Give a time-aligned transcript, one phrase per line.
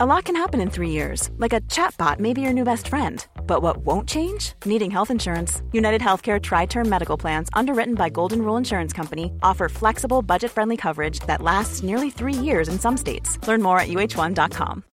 [0.00, 2.86] A lot can happen in three years, like a chatbot may be your new best
[2.86, 3.26] friend.
[3.48, 4.52] But what won't change?
[4.64, 5.60] Needing health insurance.
[5.72, 10.52] United Healthcare Tri Term Medical Plans, underwritten by Golden Rule Insurance Company, offer flexible, budget
[10.52, 13.44] friendly coverage that lasts nearly three years in some states.
[13.48, 14.84] Learn more at uh1.com.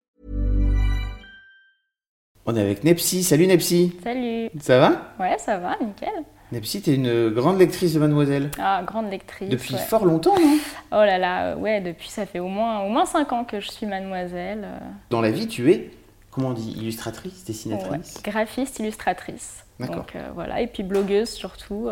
[2.48, 3.22] On est avec Nepsi.
[3.24, 3.92] Salut Nepsi.
[4.04, 4.50] Salut.
[4.60, 6.26] Ça va Ouais, ça va, nickel.
[6.52, 8.52] Nepsi, t'es une grande lectrice de Mademoiselle.
[8.60, 9.50] Ah, grande lectrice.
[9.50, 9.80] Depuis ouais.
[9.82, 10.58] fort longtemps, non?
[10.92, 13.60] Oh là là, euh, ouais, depuis ça fait au moins, au moins 5 ans que
[13.60, 14.62] je suis mademoiselle.
[14.64, 14.78] euh,
[15.10, 15.90] Dans la vie, tu es,
[16.32, 19.66] comment on dit, illustratrice, ouais, dessinatrice graphiste, illustratrice.
[19.80, 19.96] D'accord.
[19.98, 21.90] Donc euh, voilà, et puis blogueuse surtout.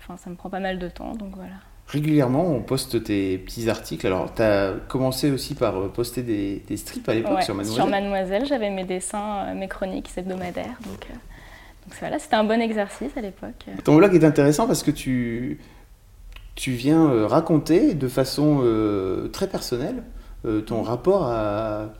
[0.00, 1.54] Enfin, ça me prend pas mal de temps, donc voilà.
[1.86, 4.06] Régulièrement, on poste tes petits articles.
[4.06, 7.88] Alors, t'as commencé aussi par poster des, des strips à l'époque Ouais, sur Mademoiselle?
[7.90, 10.78] Mademoiselle, j'avais mes dessins, mes chroniques hebdomadaires.
[10.86, 11.14] Donc, euh,
[11.86, 13.66] donc voilà, c'était un bon exercice à l'époque.
[13.84, 15.58] Ton blog est intéressant parce que tu,
[16.54, 20.02] tu viens euh, raconter de façon euh, très personnelle
[20.46, 21.90] euh, ton rapport à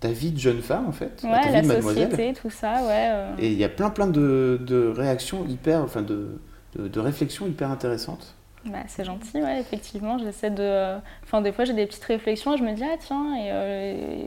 [0.00, 2.10] ta vie de jeune femme, en fait, à ta Ouais, vie la de Mademoiselle.
[2.10, 3.08] société, tout ça, ouais.
[3.10, 6.40] euh, Et il y a plein plein de, de réactions hyper, enfin de,
[6.76, 8.34] de, de réflexions hyper intéressantes.
[8.64, 10.18] Bah, c'est gentil, ouais, effectivement.
[10.18, 10.96] J'essaie de.
[11.24, 14.24] Enfin, des fois, j'ai des petites réflexions et je me dis, ah tiens, et, euh,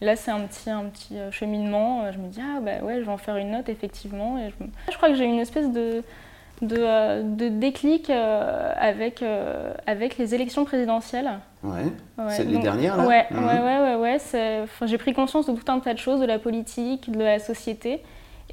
[0.00, 2.02] et là, c'est un petit, un petit euh, cheminement.
[2.04, 4.36] Euh, Je me dis, ah bah ouais, je vais en faire une note, effectivement.
[4.38, 6.02] Et je, je crois que j'ai eu une espèce de,
[6.60, 11.30] de, euh, de déclic euh, avec, euh, avec les élections présidentielles.
[11.62, 11.70] Ouais.
[12.18, 13.44] Ouais, C'est les dernières, là Ouais, Mhm.
[13.46, 13.94] ouais, ouais, ouais.
[13.96, 17.20] ouais, enfin, j'ai pris conscience de tout un tas de choses, de la politique, de
[17.24, 18.02] la société.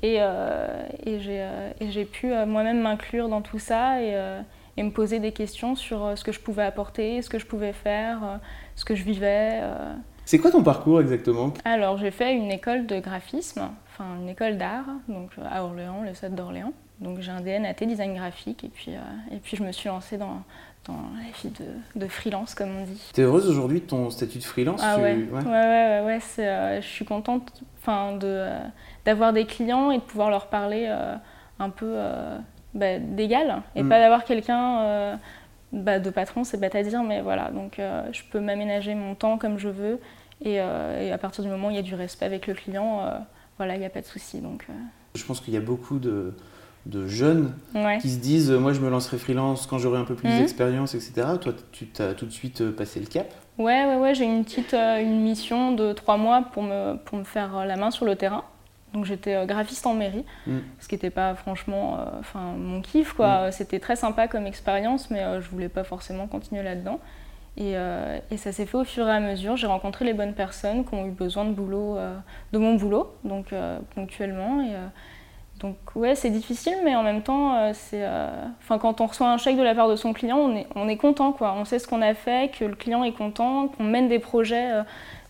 [0.01, 0.67] Et, euh,
[1.05, 4.39] et j'ai euh, pu euh, moi-même m'inclure dans tout ça et, euh,
[4.77, 7.45] et me poser des questions sur euh, ce que je pouvais apporter, ce que je
[7.45, 8.37] pouvais faire, euh,
[8.75, 9.59] ce que je vivais.
[9.63, 9.93] euh.
[10.25, 11.53] C'est quoi ton parcours exactement?
[11.65, 16.13] Alors, j'ai fait une école de graphisme, enfin une école d'art, donc à Orléans, le
[16.13, 16.73] SAT d'Orléans.
[16.99, 20.17] Donc j'ai un DNAT design graphique et puis, euh, et puis je me suis lancée
[20.17, 20.41] dans,
[20.85, 23.11] dans la vie de, de freelance, comme on dit.
[23.13, 26.19] T'es heureuse aujourd'hui de ton statut de freelance Ah tu- ouais, ouais, ouais, ouais, ouais,
[26.39, 28.59] euh, je suis contente enfin, de, euh,
[29.03, 30.87] d'avoir des clients et de pouvoir leur parler
[31.59, 31.93] un peu
[32.75, 33.89] bah, d'égal et Mm.
[33.89, 35.15] pas d'avoir quelqu'un euh,
[35.71, 39.15] bah, de patron, c'est bête à dire, mais voilà, donc euh, je peux m'aménager mon
[39.15, 39.99] temps comme je veux
[40.41, 42.53] et, euh, et à partir du moment où il y a du respect avec le
[42.53, 43.01] client,
[43.57, 44.41] voilà, il n'y a pas de souci.
[44.41, 44.67] Donc,
[45.15, 46.33] Je pense qu'il y a beaucoup de,
[46.85, 47.97] de jeunes ouais.
[47.99, 50.37] qui se disent moi je me lancerai freelance quand j'aurai un peu plus Mhm.
[50.37, 51.37] d'expérience, etc.
[51.41, 53.27] Toi tu t'as tout de suite passé le cap?
[53.57, 57.23] Ouais, ouais, ouais, j'ai une petite une mission de trois mois pour me, pour me
[57.23, 58.43] faire la main sur le terrain.
[58.95, 60.57] Donc j'étais euh, graphiste en mairie, Mm.
[60.79, 63.13] ce qui n'était pas franchement euh, mon kiff.
[63.13, 63.51] quoi.
[63.51, 66.99] C'était très sympa comme expérience, mais euh, je voulais pas forcément continuer là-dedans.
[67.57, 69.57] Et, euh, et ça s'est fait au fur et à mesure.
[69.57, 71.97] J'ai rencontré les bonnes personnes qui ont eu besoin de boulot,
[72.53, 73.53] de mon boulot, donc
[73.95, 74.61] ponctuellement.
[74.61, 74.71] Et,
[75.59, 78.29] donc ouais, c'est difficile, mais en même temps, euh, c'est, euh,
[78.67, 80.97] quand on reçoit un chèque de la part de son client, on est, on est
[80.97, 81.53] content, quoi.
[81.57, 84.71] On sait ce qu'on a fait, que le client est content, qu'on mène des projets
[84.71, 84.83] euh,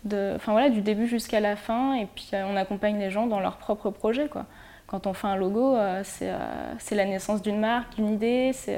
[0.03, 3.27] de, enfin voilà, du début jusqu'à la fin, et puis euh, on accompagne les gens
[3.27, 4.45] dans leurs propres projets, quoi.
[4.87, 6.31] Quand on fait un logo, c'est,
[6.77, 8.77] c'est la naissance d'une marque, d'une idée, c'est,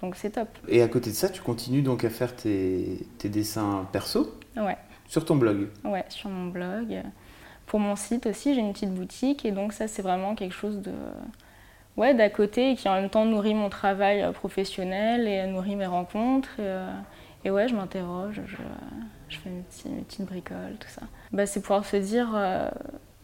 [0.00, 0.48] donc c'est top.
[0.66, 4.78] Et à côté de ça, tu continues donc à faire tes, tes dessins perso Ouais.
[5.06, 5.68] sur ton blog?
[5.84, 7.02] Ouais, sur mon blog.
[7.66, 10.80] Pour mon site aussi, j'ai une petite boutique et donc ça, c'est vraiment quelque chose
[10.80, 10.92] de
[11.96, 15.76] ouais, d'à côté et qui en même temps nourrit mon travail euh, professionnel et nourrit
[15.76, 16.50] mes rencontres.
[16.58, 16.90] Et, euh,
[17.44, 18.56] et ouais, je m'interroge, je,
[19.28, 21.02] je fais mes, petits- mes petites bricoles, tout ça.
[21.32, 22.68] Bah, c'est pouvoir se dire, euh,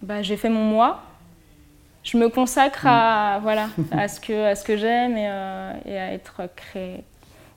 [0.01, 1.03] bah, j'ai fait mon mois,
[2.03, 5.99] je me consacre à, voilà, à ce que, à ce que j'aime et, euh, et
[5.99, 7.05] à être cré-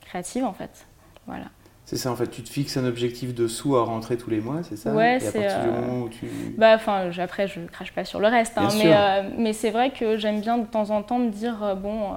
[0.02, 0.86] créative en fait.
[1.26, 1.46] Voilà.
[1.86, 4.40] C'est ça en fait, tu te fixes un objectif de sous à rentrer tous les
[4.40, 4.90] mois, c'est ça?
[4.92, 6.26] Ouais, à c'est, du euh, moment où tu...
[6.58, 9.70] Bah, enfin, je- après, je crache pas sur le reste, hein, mais, euh, mais c'est
[9.70, 12.12] vrai que j'aime bien de temps en temps me dire, euh, bon,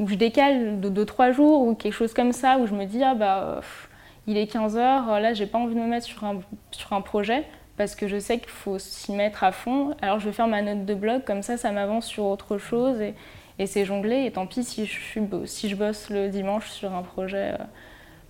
[0.00, 3.02] ou je décale de 2-3 jours, ou quelque chose comme ça, où je me dis,
[3.02, 3.88] ah bah, pff,
[4.26, 6.40] il est 15h, là, j'ai pas envie de me mettre sur un,
[6.72, 7.44] sur un projet,
[7.76, 10.62] parce que je sais qu'il faut s'y mettre à fond, alors je vais faire ma
[10.62, 13.14] note de blog, comme ça, ça m'avance sur autre chose, et,
[13.58, 16.92] et c'est jongler, et tant pis si je, suis, si je bosse le dimanche sur
[16.94, 17.54] un projet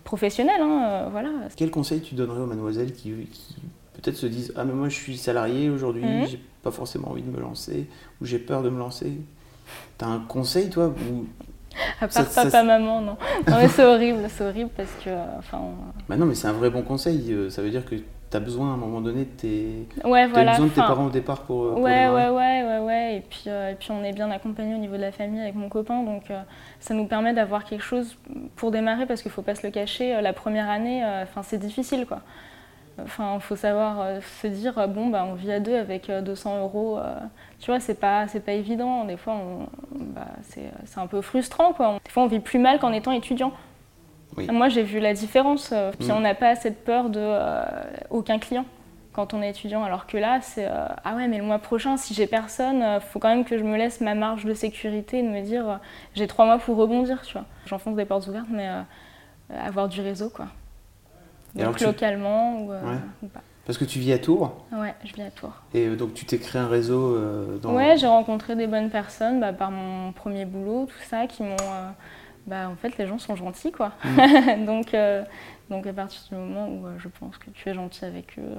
[0.05, 1.31] professionnel, hein, euh, voilà.
[1.57, 3.57] Quel conseil tu donnerais aux mademoiselles qui, qui
[3.95, 6.27] peut-être se disent Ah, mais moi je suis salarié aujourd'hui, Mhm.
[6.27, 7.87] j'ai pas forcément envie de me lancer,
[8.21, 9.13] ou j'ai peur de me lancer
[9.97, 11.25] T'as un conseil toi ou...
[12.01, 13.17] À part ça- papa, maman, non.
[13.49, 16.47] Non, mais c'est horrible, c'est horrible parce que, euh, enfin, on- Bah non, mais c'est
[16.49, 17.97] un vrai bon conseil, euh, ça veut dire que
[18.31, 19.89] t'as besoin à un moment donné de tes.
[20.05, 20.53] Ouais, voilà.
[20.53, 21.71] besoin de tes parents au départ pour.
[21.73, 22.54] pour Ouais, ouais, ouais,
[23.45, 25.69] puis, euh, et puis on est bien accompagné au niveau de la famille avec mon
[25.69, 26.41] copain, donc euh,
[26.81, 28.17] ça nous permet d'avoir quelque chose
[28.57, 30.15] pour démarrer parce qu'il faut pas se le cacher.
[30.17, 32.21] euh, La première année, enfin, c'est difficile, quoi.
[33.03, 34.07] Enfin, il faut savoir
[34.41, 36.99] se dire bon, bah, on vit à deux avec euh, 200 euros.
[37.59, 39.05] tu vois, c'est pas, c'est pas évident.
[39.05, 39.67] Des fois, on,
[39.99, 41.99] bah, c'est, c'est un peu frustrant, quoi.
[42.05, 43.53] Des fois, on vit plus mal qu'en étant étudiant.
[44.37, 44.47] Oui.
[44.51, 45.75] Moi, j'ai vu la différence.
[45.99, 46.13] Puis Mm.
[46.13, 47.65] on n'a pas cette peur de euh,
[48.11, 48.65] aucun client.
[49.15, 49.85] Quand on est étudiant.
[49.85, 53.01] Alors que là, c'est euh, ah ouais, mais le mois prochain, si j'ai personne, il
[53.01, 55.81] faut quand même que je me laisse ma marge de sécurité et de me dire
[56.15, 57.47] j'ai trois mois pour rebondir, tu vois.
[57.67, 58.69] J'enfonce des portes ouvertes, mais
[59.51, 60.47] avoir du réseau, quoi.
[61.55, 62.73] Donc localement ou,
[63.23, 63.43] ou pas.
[63.67, 65.55] Parce que tu vis à Tours Ouais, je vis à Tours.
[65.73, 67.75] Et euh, donc tu t'es créé un réseau euh, dans...
[67.75, 71.57] Ouais, j'ai rencontré des bonnes personnes bah, par mon premier boulot, tout ça, qui m'ont...
[71.63, 71.89] Euh,
[72.47, 73.93] bah, en fait, les gens sont gentils, quoi.
[74.05, 74.65] Mm.
[74.67, 74.95] donc,
[75.71, 78.59] donc à partir du moment où je pense que tu es gentil avec eux,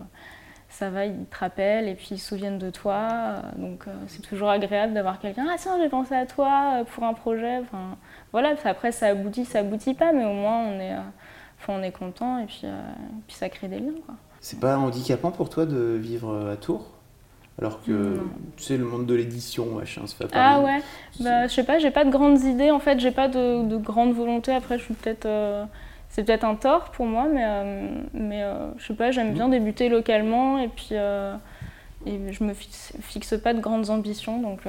[0.70, 3.36] ça va, ils te rappellent et puis ils se souviennent de toi.
[3.58, 7.60] donc c'est toujours agréable d'avoir quelqu'un, ah tiens, j'ai pensé à toi pour un projet.
[7.60, 7.98] Enfin,
[8.32, 10.96] voilà, après ça aboutit, ça aboutit pas, mais au moins on est,
[11.68, 12.64] on est content et puis,
[13.28, 13.94] puis ça crée des liens.
[14.42, 16.96] C'est pas handicapant pour toi de vivre à Tours?
[17.62, 18.20] Alors que
[18.58, 20.82] tu sais le monde de l'édition machin se fait pas ah ouais
[21.22, 23.78] bah, je sais pas j'ai pas de grandes idées en fait j'ai pas de, de
[23.78, 25.64] grande volonté après je suis peut-être euh,
[26.16, 29.50] c'est peut-être un tort pour moi mais euh, mais euh, je sais pas j'aime bien
[29.50, 30.96] débuter localement et puis
[32.08, 34.62] et je me fixe, fixe, pas de grandes ambitions donc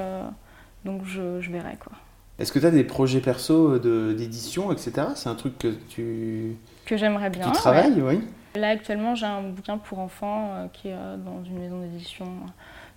[0.85, 1.93] donc je, je verrai quoi
[2.39, 6.97] est-ce que tu as des projets perso d'édition etc c'est un truc que tu que
[6.97, 8.21] j'aimerais bien tu travailles oui
[8.57, 12.25] Là actuellement j'ai un bouquin pour enfants euh, qui est euh, dans une maison d'édition.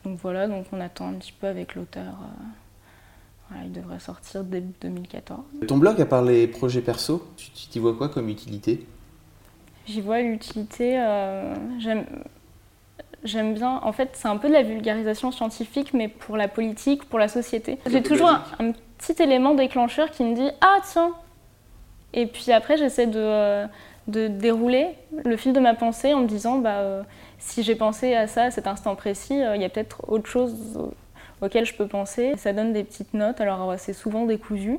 [0.04, 2.14] Donc voilà, donc on attend un petit peu avec l'auteur.
[3.52, 5.40] Euh, il devrait sortir début 2014.
[5.66, 8.86] Ton blog, à part les projets perso, tu t'y vois quoi comme utilité?
[9.86, 10.92] J'y vois l'utilité.
[11.78, 12.04] j'aime,
[13.24, 13.80] j'aime bien.
[13.82, 17.28] En fait, c'est un peu de la vulgarisation scientifique, mais pour la politique, pour la
[17.28, 17.78] société.
[17.86, 21.12] J'ai toujours un, un, petit élément déclencheur qui me dit Ah, tiens
[22.12, 23.66] Et puis après, j'essaie de
[24.10, 24.88] de dérouler
[25.24, 27.02] le fil de ma pensée en me disant bah, euh,
[27.38, 30.28] si j'ai pensé à ça à cet instant précis, euh, il y a peut-être autre
[30.28, 30.54] chose
[31.40, 32.34] auquel je peux penser.
[32.36, 34.78] Ça donne des petites notes, alors c'est souvent décousu,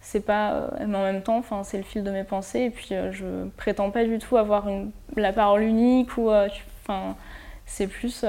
[0.00, 2.70] c'est pas, euh, mais en même temps, enfin, c'est le fil de mes pensées et
[2.70, 7.14] puis je prétends pas du tout avoir une, la parole unique ou, enfin,
[7.66, 8.24] c'est plus,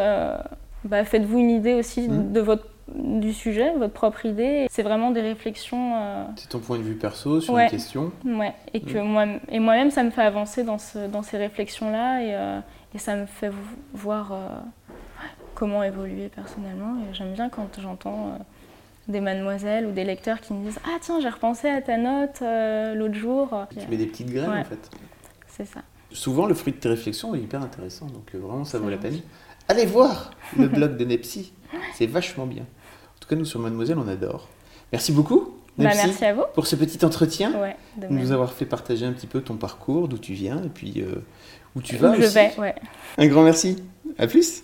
[0.84, 2.32] bah, faites-vous une idée aussi mmh.
[2.32, 4.68] de votre du sujet, votre propre idée.
[4.70, 5.96] C'est vraiment des réflexions.
[5.96, 8.12] Euh, c'est ton point de vue perso sur une question.
[8.26, 9.08] Ouais, et que mm.
[9.08, 12.60] moi, et moi-même, ça me fait avancer dans, ce, dans ces réflexions-là et, euh,
[12.94, 13.52] et, ça me fait
[13.94, 14.38] voir euh,
[15.64, 16.98] comment évoluer personnellement.
[17.00, 18.38] Et j'aime bien quand j'entends
[19.08, 22.42] des mademoiselles ou des lecteurs qui me disent Ah, tiens, j'ai repensé à ta note
[22.98, 23.66] l'autre jour.
[23.70, 24.90] Tu mets des petites graines en fait.
[25.48, 25.80] C'est ça.
[26.12, 29.22] Souvent, le fruit de tes réflexions est hyper intéressant, donc vraiment, ça vaut la peine.
[29.70, 31.54] Allez voir le blog de Nepsi,
[31.96, 32.64] c'est vachement bien.
[32.64, 34.50] En tout cas, nous sur Mademoiselle, on adore.
[34.92, 35.56] Merci beaucoup.
[35.78, 36.44] Bah, merci à vous.
[36.54, 37.54] Pour ce petit entretien,
[37.98, 40.96] de nous avoir fait partager un petit peu ton parcours, d'où tu viens et puis
[40.98, 41.16] euh,
[41.76, 42.12] où tu vas.
[42.12, 42.76] Où je vais, ouais.
[43.18, 43.78] Un grand merci.
[44.18, 44.64] À plus.